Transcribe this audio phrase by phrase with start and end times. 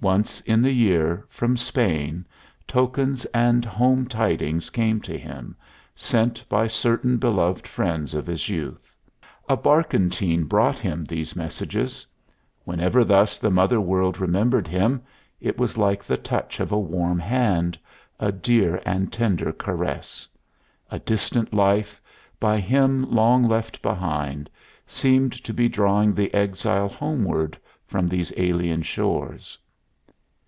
[0.00, 2.26] Once in the year, from Spain,
[2.68, 5.56] tokens and home tidings came to him,
[5.96, 8.94] sent by certain beloved friends of his youth.
[9.48, 12.06] A barkentine brought him these messages.
[12.64, 15.00] Whenever thus the mother world remembered him,
[15.40, 17.78] it was like the touch of a warm hand,
[18.20, 20.28] a dear and tender caress;
[20.90, 21.98] a distant life,
[22.38, 24.50] by him long left behind,
[24.86, 29.56] seemed to be drawing the exile homeward from these alien shores.